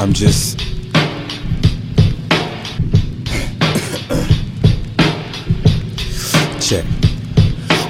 I'm 0.00 0.14
just. 0.14 0.58
Check. 6.58 6.86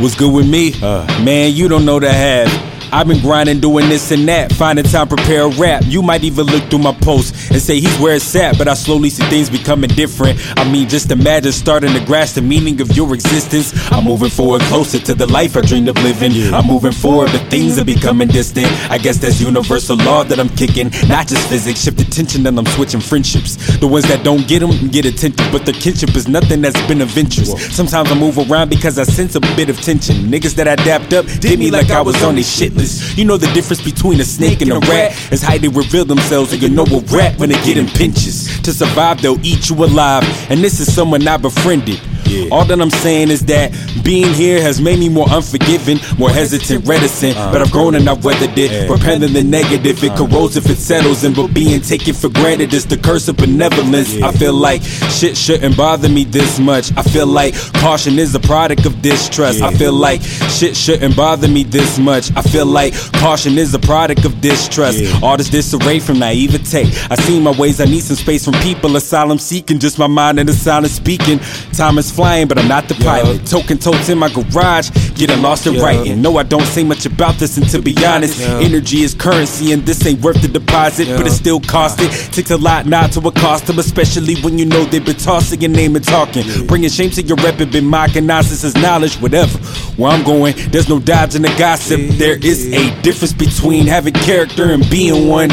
What's 0.00 0.14
good 0.14 0.32
with 0.32 0.48
me? 0.48 0.72
Uh, 0.82 1.04
man, 1.22 1.52
you 1.52 1.68
don't 1.68 1.84
know 1.84 2.00
the 2.00 2.10
half. 2.10 2.77
I've 2.90 3.06
been 3.06 3.20
grinding, 3.20 3.60
doing 3.60 3.88
this 3.88 4.10
and 4.10 4.26
that, 4.28 4.52
finding 4.52 4.84
time 4.84 5.08
prepare 5.08 5.42
a 5.42 5.48
rap. 5.48 5.82
You 5.86 6.02
might 6.02 6.24
even 6.24 6.46
look 6.46 6.64
through 6.64 6.78
my 6.80 6.92
posts 6.92 7.50
and 7.50 7.60
say 7.60 7.80
he's 7.80 7.98
where 7.98 8.14
it's 8.14 8.34
at, 8.34 8.56
but 8.56 8.66
I 8.66 8.74
slowly 8.74 9.10
see 9.10 9.24
things 9.28 9.50
becoming 9.50 9.90
different. 9.90 10.38
I 10.58 10.70
mean, 10.70 10.88
just 10.88 11.10
imagine 11.10 11.52
starting 11.52 11.92
to 11.92 12.04
grasp 12.04 12.36
the 12.36 12.42
meaning 12.42 12.80
of 12.80 12.96
your 12.96 13.12
existence. 13.14 13.74
I'm 13.92 14.04
moving 14.04 14.30
forward 14.30 14.62
closer 14.62 14.98
to 14.98 15.14
the 15.14 15.26
life 15.26 15.56
I 15.56 15.60
dreamed 15.60 15.88
of 15.88 15.96
living. 16.02 16.32
I'm 16.54 16.66
moving 16.66 16.92
forward, 16.92 17.30
but 17.32 17.42
things 17.50 17.78
are 17.78 17.84
becoming 17.84 18.28
distant. 18.28 18.66
I 18.90 18.96
guess 18.98 19.18
that's 19.18 19.40
universal 19.40 19.96
law 19.96 20.24
that 20.24 20.40
I'm 20.40 20.48
kicking, 20.48 20.90
not 21.08 21.26
just 21.28 21.46
physics. 21.48 21.82
Shift 21.82 22.00
attention, 22.00 22.42
then 22.42 22.58
I'm 22.58 22.66
switching 22.66 23.00
friendships. 23.00 23.56
The 23.78 23.86
ones 23.86 24.08
that 24.08 24.24
don't 24.24 24.46
get 24.48 24.60
them 24.60 24.88
get 24.88 25.04
attention, 25.04 25.46
but 25.52 25.66
the 25.66 25.72
kinship 25.72 26.16
is 26.16 26.26
nothing 26.26 26.62
that's 26.62 26.80
been 26.86 27.02
of 27.02 27.16
interest. 27.18 27.58
Sometimes 27.74 28.10
I 28.10 28.14
move 28.14 28.38
around 28.38 28.70
because 28.70 28.98
I 28.98 29.04
sense 29.04 29.34
a 29.34 29.40
bit 29.40 29.68
of 29.68 29.78
tension. 29.80 30.16
Niggas 30.16 30.54
that 30.54 30.66
I 30.66 30.76
dapped 30.76 31.12
up 31.12 31.26
did 31.40 31.58
me 31.58 31.70
like 31.70 31.90
I 31.90 32.00
was 32.00 32.22
on 32.22 32.34
their 32.36 32.44
shit 32.44 32.77
You 33.16 33.24
know 33.24 33.36
the 33.36 33.50
difference 33.52 33.82
between 33.82 34.20
a 34.20 34.24
snake 34.24 34.62
and 34.62 34.72
a 34.72 34.78
rat 34.78 35.12
is 35.32 35.42
how 35.42 35.58
they 35.58 35.68
reveal 35.68 36.04
themselves, 36.04 36.52
and 36.52 36.62
you 36.62 36.68
know 36.68 36.84
a 36.84 37.00
rat 37.14 37.38
when 37.38 37.50
they 37.50 37.62
get 37.64 37.76
in 37.76 37.86
pinches. 37.86 38.60
To 38.62 38.72
survive, 38.72 39.20
they'll 39.22 39.44
eat 39.44 39.68
you 39.68 39.76
alive, 39.84 40.24
and 40.50 40.60
this 40.60 40.80
is 40.80 40.92
someone 40.92 41.26
I 41.26 41.36
befriended. 41.36 42.00
Yeah. 42.26 42.48
All 42.52 42.64
that 42.64 42.80
I'm 42.80 42.90
saying 42.90 43.30
is 43.30 43.44
that 43.46 43.72
being 44.08 44.32
here 44.32 44.58
has 44.62 44.80
made 44.80 44.98
me 44.98 45.10
more 45.10 45.26
unforgiving, 45.28 45.98
more 46.18 46.30
hesitant, 46.30 46.88
reticent. 46.88 47.36
Uh, 47.36 47.52
but 47.52 47.60
I've 47.60 47.70
grown 47.70 47.94
and 47.94 48.08
I've 48.08 48.24
weathered 48.24 48.56
it. 48.56 48.88
Repelling 48.88 49.34
the 49.34 49.44
negative, 49.44 50.02
it 50.02 50.12
uh. 50.12 50.16
corrodes 50.16 50.56
if 50.56 50.64
it 50.70 50.76
settles 50.76 51.24
in. 51.24 51.34
But 51.34 51.52
being 51.52 51.82
taken 51.82 52.14
for 52.14 52.30
granted 52.30 52.72
is 52.72 52.86
the 52.86 52.96
curse 52.96 53.28
of 53.28 53.36
benevolence. 53.36 54.10
I 54.22 54.32
feel 54.32 54.54
like 54.54 54.82
shit 55.18 55.36
shouldn't 55.36 55.76
bother 55.76 56.08
me 56.08 56.24
this 56.24 56.58
much. 56.58 56.90
I 56.96 57.02
feel 57.02 57.26
like 57.26 57.54
caution 57.74 58.18
is 58.18 58.34
a 58.34 58.40
product 58.40 58.86
of 58.86 59.02
distrust. 59.02 59.60
I 59.60 59.74
feel 59.74 59.92
like 59.92 60.22
shit 60.56 60.74
shouldn't 60.74 61.14
bother 61.14 61.46
me 61.46 61.64
this 61.64 61.98
much. 61.98 62.34
I 62.34 62.40
feel 62.40 62.64
like 62.64 62.94
caution 63.24 63.58
is 63.58 63.74
a 63.74 63.78
product 63.78 64.24
of 64.24 64.40
distrust. 64.40 65.22
All 65.22 65.36
this 65.36 65.50
disarray 65.50 65.98
from 65.98 66.18
naivete. 66.18 66.84
I 67.10 67.16
see 67.16 67.38
my 67.40 67.54
ways, 67.58 67.78
I 67.78 67.84
need 67.84 68.04
some 68.04 68.16
space 68.16 68.46
from 68.46 68.54
people. 68.54 68.96
Asylum 68.96 69.38
seeking, 69.38 69.78
just 69.78 69.98
my 69.98 70.06
mind 70.06 70.40
and 70.40 70.48
the 70.48 70.54
silence 70.54 70.92
speaking. 70.92 71.40
Time 71.74 71.98
is 71.98 72.10
flying, 72.10 72.48
but 72.48 72.56
I'm 72.56 72.68
not 72.68 72.88
the 72.88 72.94
pilot. 72.94 73.46
Token 73.46 73.76
totes 73.98 74.08
in 74.08 74.18
my 74.18 74.28
garage, 74.28 74.90
getting 75.14 75.42
lost 75.42 75.66
in 75.66 75.74
Yeah. 75.74 75.82
writing. 75.82 76.22
No, 76.22 76.38
I 76.38 76.42
don't 76.42 76.66
say 76.66 76.84
much 76.84 77.06
about 77.06 77.38
this, 77.38 77.56
and 77.56 77.68
to 77.70 77.80
be 77.80 77.94
honest, 78.04 78.38
Yeah. 78.40 78.60
energy 78.60 79.02
is 79.02 79.14
currency, 79.14 79.72
and 79.72 79.84
this 79.84 80.04
ain't 80.06 80.20
worth 80.20 80.40
the 80.40 80.48
deposit, 80.48 81.08
but 81.16 81.26
it 81.26 81.32
still 81.32 81.60
cost 81.60 82.00
it. 82.00 82.10
Takes 82.32 82.50
a 82.50 82.56
lot 82.56 82.86
not 82.86 83.12
to 83.12 83.20
accost 83.26 83.66
them, 83.66 83.78
especially 83.78 84.36
when 84.36 84.58
you 84.58 84.66
know 84.66 84.84
they've 84.84 85.04
been 85.04 85.16
tossing 85.16 85.60
your 85.60 85.70
name 85.70 85.96
and 85.96 86.04
talking. 86.04 86.44
Bringing 86.66 86.90
shame 86.90 87.10
to 87.10 87.22
your 87.22 87.36
rep 87.38 87.60
and 87.60 87.70
been 87.70 87.86
mocking 87.86 88.26
nonsense 88.26 88.64
as 88.64 88.74
knowledge, 88.76 89.14
whatever. 89.16 89.58
Where 89.96 90.10
I'm 90.12 90.22
going, 90.22 90.54
there's 90.70 90.88
no 90.88 90.98
dodging 90.98 91.42
the 91.42 91.52
gossip. 91.58 92.00
There 92.18 92.36
is 92.36 92.66
a 92.72 92.90
difference 93.02 93.32
between 93.32 93.86
having 93.86 94.14
character 94.14 94.70
and 94.70 94.88
being 94.88 95.28
one. 95.28 95.50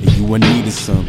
And 0.00 0.16
you 0.16 0.24
were 0.24 0.38
needing 0.38 0.70
some. 0.70 1.06